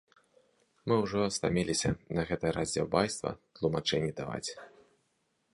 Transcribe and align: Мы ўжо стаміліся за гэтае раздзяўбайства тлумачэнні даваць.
Мы 0.91 0.95
ўжо 1.01 1.21
стаміліся 1.35 1.91
за 2.21 2.25
гэтае 2.31 2.53
раздзяўбайства 2.57 3.37
тлумачэнні 3.61 4.11
даваць. 4.23 4.47